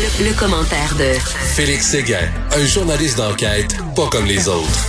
[0.00, 1.12] Le, commentaire de
[1.54, 4.86] Félix Séguin, un journaliste d'enquête pas comme les autres.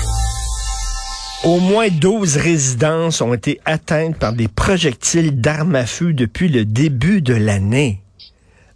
[1.44, 6.64] Au moins 12 résidences ont été atteintes par des projectiles d'armes à feu depuis le
[6.64, 8.02] début de l'année.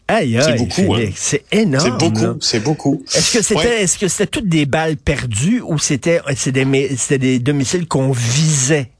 [0.10, 1.10] Aïe, c'est beaucoup, hein.
[1.15, 1.85] c'est énorme.
[1.85, 3.04] C'est beaucoup, c'est beaucoup.
[3.15, 7.40] Est-ce que c'était, est-ce que c'était toutes des balles perdues ou c'était, c'était des, des
[7.40, 8.92] domiciles qu'on visait?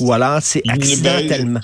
[0.00, 1.60] Ou alors c'est ben, accidentellement?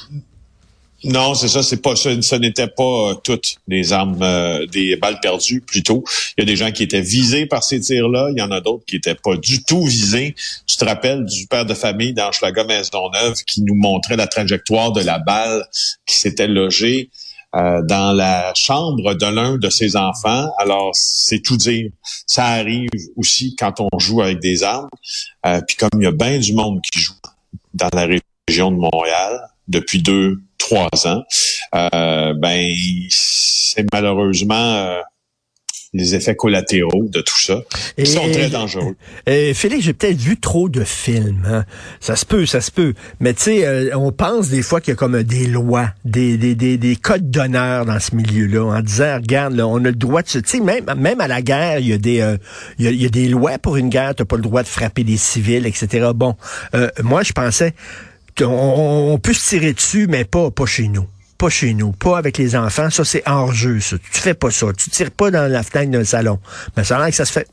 [1.07, 5.21] Non, c'est ça, c'est pas ce, n'était pas euh, toutes des armes, euh, des balles
[5.21, 6.03] perdues plutôt.
[6.37, 8.61] Il y a des gens qui étaient visés par ces tirs-là, il y en a
[8.61, 10.35] d'autres qui étaient pas du tout visés.
[10.67, 15.01] Tu te rappelles du père de famille d'Anschlaga Maisonneuve qui nous montrait la trajectoire de
[15.01, 15.65] la balle
[16.07, 17.11] qui s'était logée
[17.55, 20.51] euh, dans la chambre de l'un de ses enfants.
[20.59, 21.89] Alors, c'est tout dire.
[22.27, 24.89] Ça arrive aussi quand on joue avec des armes.
[25.69, 27.15] puis comme il y a bien du monde qui joue
[27.75, 28.07] dans la
[28.49, 31.23] région de Montréal depuis deux, trois ans,
[31.75, 32.73] euh, ben
[33.11, 35.01] c'est malheureusement euh,
[35.93, 37.63] les effets collatéraux de tout ça
[37.97, 38.97] qui sont très dangereux.
[39.27, 41.43] Et, Félix, j'ai peut-être vu trop de films.
[41.47, 41.65] Hein.
[42.01, 42.95] Ça se peut, ça se peut.
[43.21, 46.37] Mais tu sais, euh, on pense des fois qu'il y a comme des lois, des,
[46.37, 49.93] des, des, des codes d'honneur dans ce milieu-là, en disant, regarde, là, on a le
[49.93, 50.39] droit de se...
[50.39, 52.37] Tu sais, même, même à la guerre, il y, a des,
[52.79, 54.15] il, y a, il y a des lois pour une guerre.
[54.15, 56.11] Tu pas le droit de frapper des civils, etc.
[56.15, 56.37] Bon,
[57.03, 57.75] moi, je pensais
[58.43, 61.07] on, peut se tirer dessus, mais pas, pas chez nous.
[61.39, 62.89] Pas chez nous, pas avec les enfants.
[62.91, 63.97] Ça, c'est hors jeu, ça.
[63.99, 64.69] Tu fais pas ça.
[64.77, 66.39] Tu tires pas dans la fenêtre d'un salon.
[66.77, 67.47] Mais ça a l'air que ça se fait.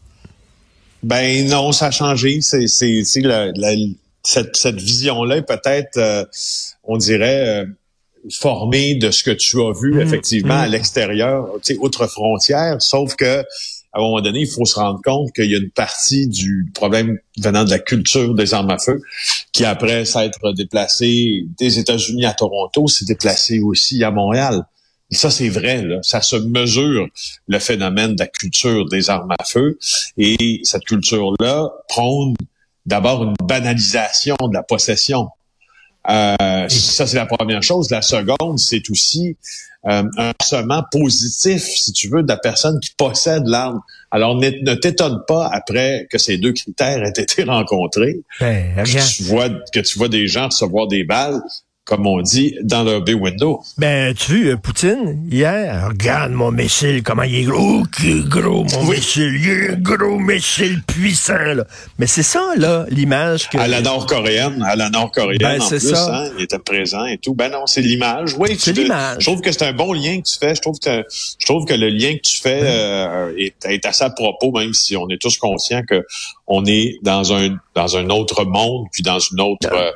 [1.03, 2.39] Ben non, ça a changé.
[2.41, 3.03] C'est, c'est,
[4.23, 6.23] cette, cette vision-là peut-être, euh,
[6.85, 7.65] on dirait, euh,
[8.31, 10.71] formée de ce que tu as vu mmh, effectivement à mmh.
[10.71, 12.77] l'extérieur, tu sais, outre frontière.
[12.81, 13.43] Sauf que
[13.93, 16.71] à un moment donné, il faut se rendre compte qu'il y a une partie du
[16.73, 18.99] problème venant de la culture des armes à feu
[19.51, 24.63] qui, après s'être déplacé des États-Unis à Toronto, s'est déplacé aussi à Montréal.
[25.11, 25.99] Et ça, c'est vrai, là.
[26.01, 27.07] ça se mesure
[27.47, 29.77] le phénomène de la culture des armes à feu.
[30.17, 32.33] Et cette culture-là prône
[32.87, 35.27] d'abord une banalisation de la possession.
[36.09, 37.89] Euh, ça, c'est la première chose.
[37.89, 39.37] La seconde, c'est aussi
[39.85, 43.81] euh, un sement positif, si tu veux, de la personne qui possède l'arme.
[44.11, 49.23] Alors, ne, t'étonne pas après que ces deux critères aient été rencontrés, ben, que, tu
[49.23, 51.41] vois, que tu vois des gens recevoir des balles
[51.85, 53.61] comme on dit, dans leur bay window.
[53.77, 57.81] Ben, tu vu, euh, Poutine, hier, regarde mon missile, comment il est gros.
[57.81, 59.35] Oh, qui est gros, mon missile.
[59.35, 61.65] Il est un gros missile puissant, là.
[61.99, 63.57] Mais c'est ça, là, l'image que...
[63.57, 66.23] À la nord-coréenne, à la nord-coréenne, ben, en plus, ça.
[66.23, 67.33] Hein, il était présent et tout.
[67.33, 68.33] Ben non, c'est l'image.
[68.37, 69.17] Oui, c'est l'image.
[69.19, 70.55] Je trouve que c'est un bon lien que tu fais.
[70.55, 71.03] Je trouve que,
[71.37, 74.73] je trouve que le lien que tu fais euh, est, est assez à propos, même
[74.73, 76.05] si on est tous conscients que
[76.47, 79.91] on est dans un dans un autre monde puis dans une autre, euh,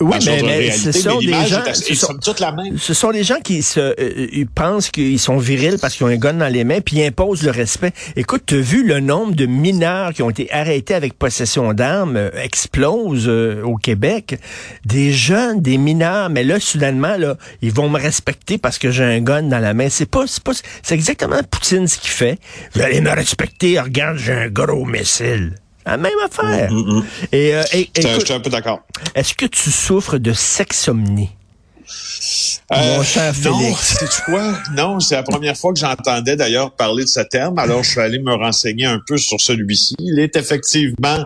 [0.00, 2.78] oui, mais, mais Ce sont des gens, ce sont, la même.
[2.78, 6.10] Ce sont des gens qui se euh, ils pensent qu'ils sont virils parce qu'ils ont
[6.10, 7.92] un gun dans les mains puis ils imposent le respect.
[8.16, 12.16] Écoute, tu as vu le nombre de mineurs qui ont été arrêtés avec possession d'armes
[12.16, 14.38] euh, explose au Québec.
[14.84, 19.04] Des jeunes, des mineurs, mais là soudainement là, ils vont me respecter parce que j'ai
[19.04, 19.88] un gun dans la main.
[19.88, 22.38] C'est pas c'est pas c'est exactement Poutine ce qu'il fait.
[22.74, 25.61] Vous allez me respecter, regarde, j'ai un gros missile.
[25.84, 26.70] La même affaire.
[26.70, 27.04] Mm, mm, mm.
[27.32, 27.62] Et, euh,
[27.96, 28.80] je suis un peu d'accord.
[29.14, 31.30] Est-ce que tu souffres de sexomnie?
[32.72, 33.96] Euh, Mon cher Félix.
[34.02, 34.58] Non, quoi?
[34.76, 37.58] Non, c'est la première fois que j'entendais d'ailleurs parler de ce terme.
[37.58, 39.94] Alors, je suis allé me renseigner un peu sur celui-ci.
[39.98, 41.22] Il est effectivement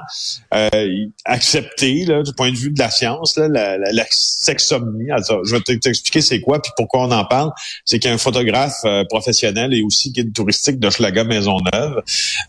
[0.55, 5.11] euh, accepté là, du point de vue de la science, là, la, la, sexomnie.
[5.11, 7.51] Alors, je vais t'expliquer c'est quoi puis pourquoi on en parle.
[7.85, 12.03] C'est qu'il y a un photographe euh, professionnel et aussi guide touristique de Schlaga Maisonneuve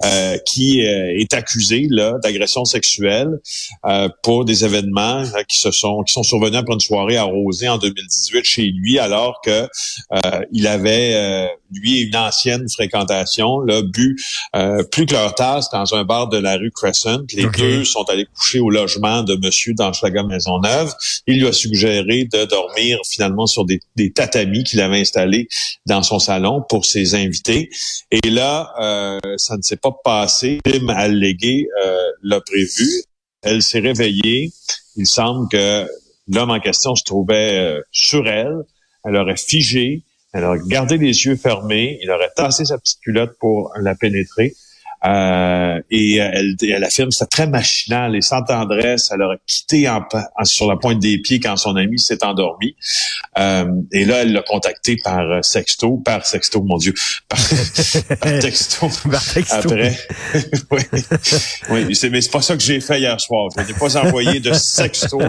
[0.05, 3.39] euh, qui euh, est accusé là d'agression sexuelle
[4.23, 8.45] pour des événements qui se sont qui sont survenus après une soirée arrosée en 2018
[8.45, 9.67] chez lui alors que
[10.13, 14.17] euh, il avait euh, lui une ancienne fréquentation, là, bu
[14.55, 17.19] euh, plus que leur tasse dans un bar de la rue Crescent.
[17.33, 19.91] Les deux sont allés coucher au logement de Monsieur dans
[20.27, 20.93] Maisonneuve.
[21.27, 25.47] Il lui a suggéré de dormir finalement sur des, des tatamis qu'il avait installés
[25.85, 27.69] dans son salon pour ses invités.
[28.12, 28.73] Et là,
[29.38, 30.59] ça ne s'est pas passé.
[30.63, 31.67] Tim allégué
[32.23, 32.88] l'a prévu.
[33.44, 34.51] Elle s'est réveillée.
[34.95, 35.88] Il semble que
[36.27, 38.63] l'homme en question se trouvait euh, sur elle.
[39.07, 43.38] Elle aurait figé, elle aurait gardé les yeux fermés, il aurait tassé sa petite culotte
[43.39, 44.54] pour la pénétrer.
[45.06, 49.12] Euh, et elle, elle affirme c'est très machinal et sans tendresse.
[49.13, 50.01] Elle aurait quitté en,
[50.44, 52.75] sur la pointe des pieds quand son ami s'est endormi.
[53.38, 56.94] Euh, et là, elle l'a contacté par euh, sexto, par sexto, mon Dieu,
[57.30, 57.39] par,
[58.39, 58.89] texto.
[59.51, 59.95] Après,
[60.71, 60.81] oui,
[61.69, 63.50] oui c'est, mais c'est pas ça que j'ai fait hier soir.
[63.56, 65.19] Je n'ai pas envoyé de sexto.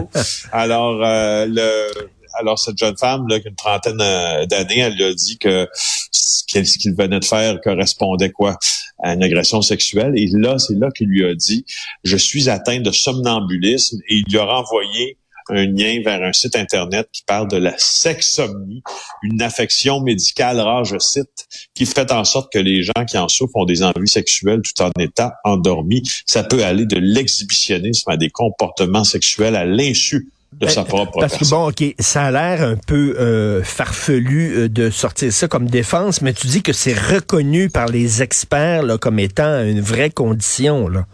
[0.51, 5.67] Alors, le alors cette jeune femme, là, une trentaine d'années, elle lui a dit que
[5.73, 8.57] ce qu'il venait de faire correspondait quoi?
[9.01, 10.13] À une agression sexuelle.
[10.17, 11.65] Et là, c'est là qu'il lui a dit,
[12.03, 15.17] je suis atteint de somnambulisme et il lui a renvoyé
[15.51, 18.83] un lien vers un site Internet qui parle de la sexomnie,
[19.23, 23.27] une affection médicale rare, je cite, qui fait en sorte que les gens qui en
[23.27, 26.03] souffrent ont des envies sexuelles tout en étant endormis.
[26.25, 31.19] Ça peut aller de l'exhibitionnisme à des comportements sexuels à l'insu de sa ben, propre
[31.19, 35.47] Parce que bon, OK, ça a l'air un peu euh, farfelu euh, de sortir ça
[35.47, 39.81] comme défense, mais tu dis que c'est reconnu par les experts là, comme étant une
[39.81, 41.05] vraie condition là,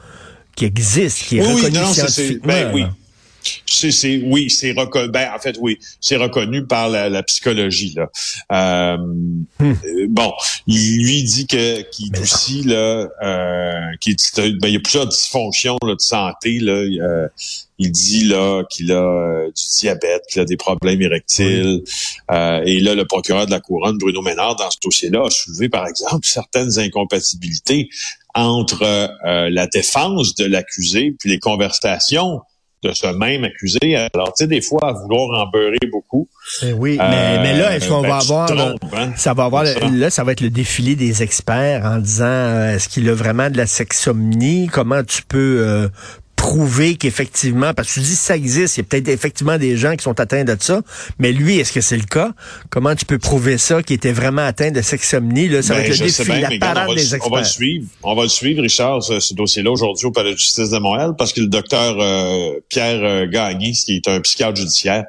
[0.56, 2.48] qui existe, qui est reconnue scientifiquement.
[2.48, 2.86] Ben, oui.
[3.66, 5.10] C'est, oui, c'est reconnu.
[5.10, 7.94] Ben, en fait, oui, c'est reconnu par la, psychologie.
[7.96, 8.10] Là.
[8.52, 9.74] Euh, hmm.
[9.86, 10.32] euh, Bon,
[10.68, 14.16] il lui dit que qu'il est aussi là, euh, qu'il
[14.60, 16.84] ben, il y a plusieurs dysfonctions là, de santé là.
[17.78, 21.84] il dit là qu'il a du diabète, qu'il a des problèmes érectiles.
[22.30, 25.88] et là, le procureur de la couronne, Bruno Ménard, dans ce dossier-là, a soulevé, par
[25.88, 27.90] exemple, certaines incompatibilités
[28.34, 32.42] entre la défense de l'accusé puis les conversations
[32.86, 33.96] de ce même accusé.
[34.14, 36.28] Alors, tu sais, des fois, à vouloir en beurrer beaucoup.
[36.62, 39.64] Eh oui, mais, mais, là, est-ce qu'on euh, va ben, avoir, hein, ça va avoir,
[39.64, 43.50] là, ça va être le défilé des experts en disant, euh, est-ce qu'il a vraiment
[43.50, 44.68] de la sexomnie?
[44.72, 45.88] Comment tu peux euh,
[46.46, 49.96] prouver qu'effectivement, parce que tu dis ça existe, il y a peut-être effectivement des gens
[49.96, 50.84] qui sont atteints de ça,
[51.18, 52.34] mais lui, est-ce que c'est le cas?
[52.70, 55.48] Comment tu peux prouver ça, qu'il était vraiment atteint de sexomnie?
[55.50, 55.64] Là?
[55.64, 57.32] Ça va ben, être le défi, la parade des experts.
[57.32, 60.38] On va le suivre, on va le suivre, Richard, ce, dossier-là aujourd'hui au Palais de
[60.38, 64.58] justice de Montréal, parce que le docteur euh, Pierre euh, Gagné, qui est un psychiatre
[64.58, 65.06] judiciaire,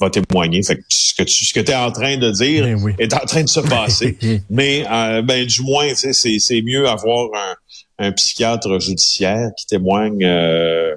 [0.00, 0.60] va témoigner.
[0.64, 3.26] Fait que ce que tu ce que es en train de dire ben est en
[3.26, 4.18] train de se passer.
[4.50, 7.54] Mais euh, ben du moins, c'est mieux avoir un
[8.00, 10.94] un psychiatre judiciaire qui témoigne euh,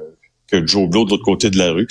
[0.48, 1.88] que Joe Blow de l'autre côté de la rue.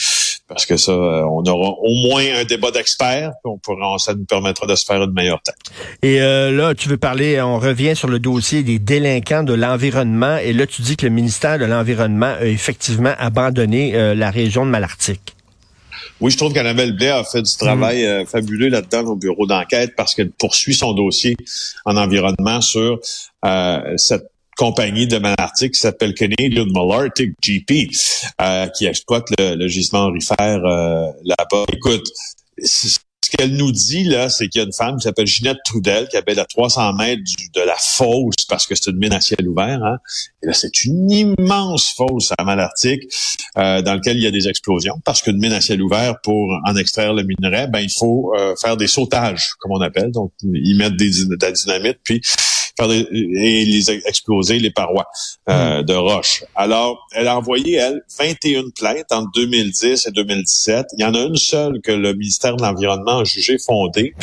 [0.48, 4.24] Parce que ça, euh, on aura au moins un débat d'experts, on pourra, ça nous
[4.24, 5.54] permettra de se faire une meilleure tête.
[6.02, 10.36] Et euh, là, tu veux parler, on revient sur le dossier des délinquants de l'environnement,
[10.38, 14.70] et là, tu dis que le ministère de l'Environnement a effectivement abandonné la région de
[14.70, 15.36] Malartic.
[16.20, 18.26] Oui, je trouve qu'Annabelle Blais a fait du travail mm.
[18.26, 21.36] fabuleux là-dedans au bureau d'enquête parce qu'elle poursuit son dossier
[21.84, 22.98] en environnement sur
[23.96, 27.90] cette compagnie de Malartic qui s'appelle Canadian Malartic GP,
[28.40, 31.64] euh, qui exploite le, gisement aurifère euh, là-bas.
[31.72, 32.06] Écoute,
[32.62, 32.98] ce
[33.30, 36.18] qu'elle nous dit, là, c'est qu'il y a une femme qui s'appelle Ginette Trudel, qui
[36.18, 37.22] habite à 300 mètres
[37.54, 39.82] de la fosse, parce que c'est une mine à ciel ouvert.
[39.82, 39.96] Hein?
[40.42, 43.04] Et là, c'est une immense fosse à Malartic,
[43.56, 46.52] euh, dans laquelle il y a des explosions, parce qu'une mine à ciel ouvert, pour
[46.66, 50.10] en extraire le minerai, ben il faut faire des sautages, comme on appelle.
[50.10, 52.20] Donc, ils mettent des, de la dynamite, puis
[52.80, 55.06] et les exploser les parois
[55.48, 55.84] euh, hmm.
[55.84, 56.44] de roche.
[56.54, 60.86] Alors, elle a envoyé, elle, 21 plaintes entre 2010 et 2017.
[60.96, 64.14] Il y en a une seule que le ministère de l'Environnement a jugé fondée.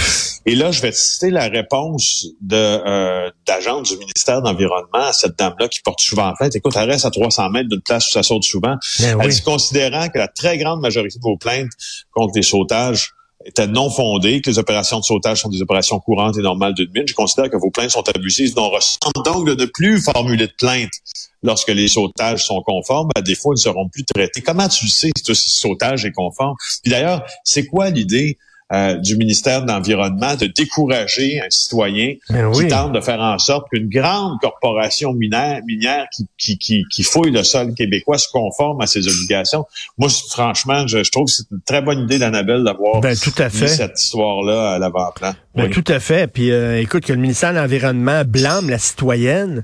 [0.45, 5.13] Et là, je vais citer la réponse de euh, d'agent du ministère de l'Environnement à
[5.13, 6.55] cette dame-là qui porte souvent plainte.
[6.55, 8.75] Écoute, elle reste à 300 mètres d'une place où ça saute souvent.
[8.99, 11.71] Ben elle dit, considérant que la très grande majorité de vos plaintes
[12.11, 13.13] contre les sautages
[13.45, 16.91] était non fondée, que les opérations de sautage sont des opérations courantes et normales d'une
[16.93, 17.07] mine.
[17.07, 18.53] Je considère que vos plaintes sont abusives.
[18.57, 20.91] On ressent donc de ne plus formuler de plainte
[21.41, 23.09] lorsque les sautages sont conformes.
[23.15, 24.41] À défaut, ils ne seront plus traités.
[24.41, 26.55] Comment tu sais si ce sautage est conforme?
[26.85, 28.37] D'ailleurs, c'est quoi l'idée
[28.71, 33.39] euh, du ministère de l'Environnement de décourager un citoyen ben qui tente de faire en
[33.39, 38.27] sorte qu'une grande corporation minière, minière qui, qui, qui, qui, fouille le sol québécois se
[38.29, 39.65] conforme à ses obligations.
[39.97, 43.49] Moi, franchement, je, trouve que c'est une très bonne idée d'Annabelle d'avoir ben, tout à
[43.49, 43.67] fait.
[43.67, 45.33] cette histoire-là à l'avant-plan.
[45.55, 46.31] Ben, Tout à fait.
[46.31, 49.63] Puis euh, écoute, que le ministère de l'Environnement blâme la citoyenne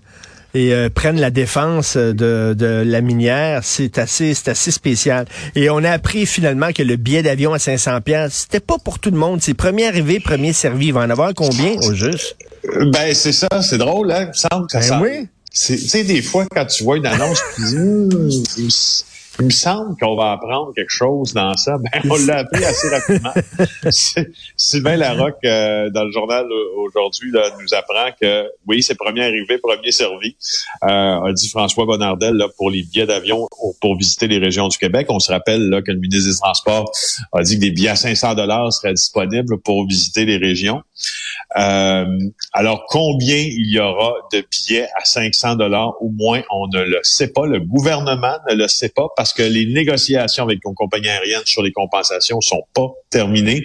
[0.56, 5.26] et euh, prennent la défense de, de la minière, c'est assez, c'est assez spécial.
[5.54, 9.00] Et on a appris finalement que le billet d'avion à 500 pièces, c'était pas pour
[9.00, 9.42] tout le monde.
[9.42, 10.88] C'est premier arrivé, premier servi.
[10.88, 12.38] Il va en avoir combien au juste?
[12.94, 14.24] Ben c'est ça, c'est drôle, hein.
[14.24, 15.02] Il me semble que ben ça.
[15.02, 15.28] Oui.
[15.52, 17.62] Tu sais, des fois quand tu vois une annonce, tu
[18.58, 19.06] dis.
[19.40, 21.78] Il me semble qu'on va apprendre quelque chose dans ça.
[21.78, 23.34] Ben, on l'a appris assez rapidement.
[24.58, 26.46] Sylvain Larocque, euh, dans le journal
[26.78, 30.38] aujourd'hui, nous apprend que oui, c'est premier arrivé, premier servi,
[30.84, 33.48] euh, a dit François Bonnardel là, pour les billets d'avion
[33.82, 35.08] pour visiter les régions du Québec.
[35.10, 36.92] On se rappelle là, que le ministre des Transports
[37.34, 40.82] a dit que des billets à 500 dollars seraient disponibles pour visiter les régions.
[41.58, 42.06] Euh,
[42.54, 47.00] alors, combien il y aura de billets à 500 dollars au moins, on ne le
[47.04, 47.46] sait pas.
[47.46, 51.62] Le gouvernement ne le sait pas parce que les négociations avec nos compagnies aériennes sur
[51.62, 53.64] les compensations sont pas terminées.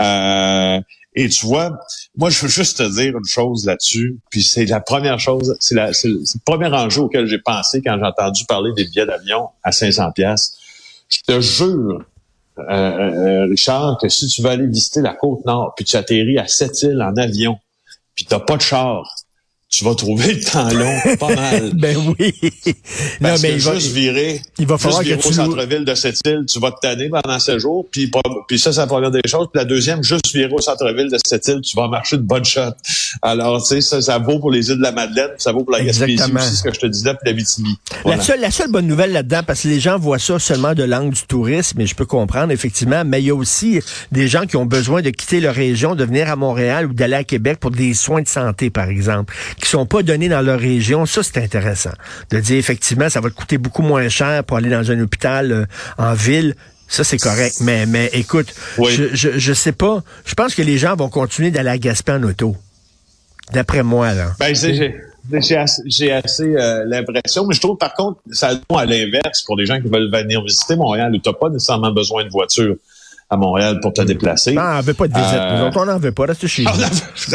[0.00, 0.80] Euh,
[1.14, 1.76] et tu vois,
[2.16, 4.18] moi, je veux juste te dire une chose là-dessus.
[4.30, 8.44] Puis c'est la première chose, c'est le, premier enjeu auquel j'ai pensé quand j'ai entendu
[8.44, 10.56] parler des billets d'avion à 500 pièces.
[11.08, 12.04] Je te jure
[12.58, 16.46] euh, Richard, que si tu veux aller visiter la côte nord, puis tu atterris à
[16.46, 17.58] Sept-Îles en avion,
[18.14, 19.14] puis t'as pas de char,
[19.70, 21.72] tu vas trouver le temps long, pas mal.
[21.74, 22.34] ben oui.
[23.20, 26.18] non, mais il va, juste virer, il va falloir juste virer au centre-ville de cette
[26.26, 28.10] île, tu vas te tanner pendant ce jours, puis,
[28.48, 29.48] puis ça, c'est la première des choses.
[29.52, 32.46] Puis la deuxième, juste virer au centre-ville de cette île, tu vas marcher de bonne
[32.46, 32.60] shot.
[33.20, 35.72] Alors, tu sais, ça, ça vaut pour les îles de la Madeleine, ça vaut pour
[35.72, 37.76] la Gaspésie aussi, ce que je te disais, puis la Vitibi.
[38.06, 40.84] La, seule, la seule bonne nouvelle là-dedans, parce que les gens voient ça seulement de
[40.84, 43.80] l'angle du tourisme, et je peux comprendre, effectivement, mais il y a aussi
[44.12, 47.16] des gens qui ont besoin de quitter leur région, de venir à Montréal ou d'aller
[47.16, 50.58] à Québec pour des soins de santé, par exemple qui sont pas donnés dans leur
[50.58, 51.92] région, ça c'est intéressant.
[52.30, 55.52] De dire effectivement, ça va te coûter beaucoup moins cher pour aller dans un hôpital
[55.52, 55.64] euh,
[55.98, 56.54] en ville.
[56.88, 57.58] Ça, c'est correct.
[57.60, 60.02] Mais, mais écoute, je, je, je, sais pas.
[60.24, 62.56] Je pense que les gens vont continuer d'aller à Gaspé en auto.
[63.52, 64.32] D'après moi, là.
[64.38, 69.42] Ben, j'ai assez, j'ai assez euh, l'impression, mais je trouve par contre, ça à l'inverse
[69.42, 72.30] pour les gens qui veulent venir visiter Montréal où tu n'as pas nécessairement besoin de
[72.30, 72.76] voiture
[73.30, 74.52] à Montréal pour te déplacer.
[74.52, 75.34] Non, on veut pas de visite.
[75.34, 75.70] Euh...
[75.74, 76.24] on n'en veut pas.
[76.26, 76.70] Reste chez nous.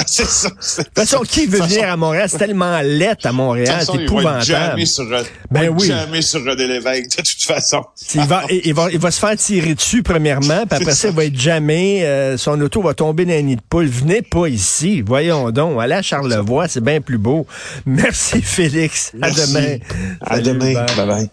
[0.07, 0.49] c'est ça.
[0.49, 2.27] De toute façon, qui veut venir à Montréal?
[2.29, 3.83] C'est tellement laid à Montréal.
[3.85, 4.43] C'est épouvantable.
[4.43, 5.05] Jamais sur,
[5.51, 5.87] ben oui.
[5.87, 7.83] jamais sur René Lévesque, de toute façon.
[8.15, 11.13] Il va, il, va, il va se faire tirer dessus, premièrement, puis après ça, il
[11.13, 13.85] va être jamais, euh, son auto va tomber dans un nid de poule.
[13.85, 15.01] Venez pas ici.
[15.01, 15.79] Voyons donc.
[15.79, 17.45] Allez à Charlevoix, c'est bien plus beau.
[17.85, 19.11] Merci, Félix.
[19.13, 19.41] Merci.
[19.41, 19.77] À demain.
[20.21, 20.85] À demain.
[20.97, 21.05] bye.
[21.07, 21.29] bye.